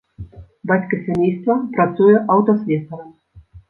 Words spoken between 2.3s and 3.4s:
аўтаслесарам.